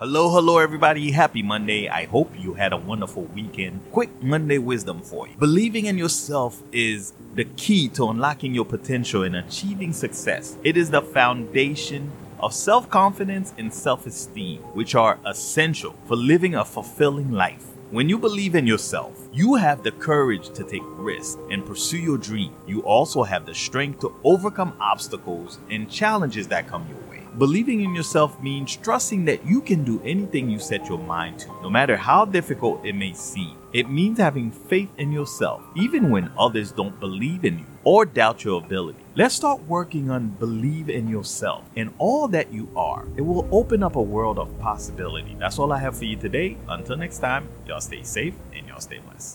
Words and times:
Hello, 0.00 0.30
hello, 0.30 0.56
everybody. 0.56 1.10
Happy 1.10 1.42
Monday. 1.42 1.86
I 1.86 2.06
hope 2.06 2.32
you 2.38 2.54
had 2.54 2.72
a 2.72 2.76
wonderful 2.78 3.24
weekend. 3.34 3.82
Quick 3.92 4.22
Monday 4.22 4.56
wisdom 4.56 5.02
for 5.02 5.28
you. 5.28 5.36
Believing 5.36 5.84
in 5.84 5.98
yourself 5.98 6.62
is 6.72 7.12
the 7.34 7.44
key 7.44 7.86
to 7.90 8.08
unlocking 8.08 8.54
your 8.54 8.64
potential 8.64 9.24
and 9.24 9.36
achieving 9.36 9.92
success. 9.92 10.56
It 10.64 10.78
is 10.78 10.88
the 10.88 11.02
foundation 11.02 12.10
of 12.38 12.54
self 12.54 12.88
confidence 12.88 13.52
and 13.58 13.70
self 13.70 14.06
esteem, 14.06 14.60
which 14.72 14.94
are 14.94 15.18
essential 15.26 15.94
for 16.06 16.16
living 16.16 16.54
a 16.54 16.64
fulfilling 16.64 17.30
life. 17.30 17.66
When 17.90 18.08
you 18.08 18.18
believe 18.18 18.54
in 18.54 18.66
yourself, 18.66 19.28
you 19.34 19.56
have 19.56 19.82
the 19.82 19.92
courage 19.92 20.48
to 20.54 20.64
take 20.64 20.80
risks 20.96 21.36
and 21.50 21.66
pursue 21.66 21.98
your 21.98 22.16
dream. 22.16 22.54
You 22.66 22.80
also 22.84 23.22
have 23.22 23.44
the 23.44 23.54
strength 23.54 24.00
to 24.00 24.16
overcome 24.24 24.72
obstacles 24.80 25.58
and 25.68 25.90
challenges 25.90 26.48
that 26.48 26.68
come 26.68 26.86
your 26.88 26.96
way. 26.96 26.99
Believing 27.38 27.82
in 27.82 27.94
yourself 27.94 28.40
means 28.42 28.76
trusting 28.76 29.24
that 29.26 29.46
you 29.46 29.60
can 29.60 29.84
do 29.84 30.02
anything 30.04 30.50
you 30.50 30.58
set 30.58 30.88
your 30.88 30.98
mind 30.98 31.38
to, 31.40 31.48
no 31.62 31.70
matter 31.70 31.96
how 31.96 32.24
difficult 32.24 32.84
it 32.84 32.94
may 32.94 33.12
seem. 33.12 33.56
It 33.72 33.88
means 33.88 34.18
having 34.18 34.50
faith 34.50 34.90
in 34.98 35.12
yourself, 35.12 35.62
even 35.76 36.10
when 36.10 36.32
others 36.36 36.72
don't 36.72 36.98
believe 36.98 37.44
in 37.44 37.60
you 37.60 37.66
or 37.84 38.04
doubt 38.04 38.44
your 38.44 38.62
ability. 38.62 38.98
Let's 39.14 39.34
start 39.34 39.62
working 39.68 40.10
on 40.10 40.30
believe 40.30 40.90
in 40.90 41.08
yourself 41.08 41.64
and 41.76 41.94
all 41.98 42.26
that 42.28 42.52
you 42.52 42.68
are. 42.74 43.06
It 43.16 43.22
will 43.22 43.48
open 43.52 43.82
up 43.82 43.94
a 43.94 44.02
world 44.02 44.38
of 44.38 44.58
possibility. 44.58 45.36
That's 45.38 45.58
all 45.58 45.72
I 45.72 45.78
have 45.78 45.96
for 45.96 46.06
you 46.06 46.16
today. 46.16 46.56
Until 46.68 46.96
next 46.96 47.18
time, 47.18 47.48
y'all 47.66 47.80
stay 47.80 48.02
safe 48.02 48.34
and 48.52 48.66
y'all 48.66 48.80
stay 48.80 48.98
blessed. 48.98 49.28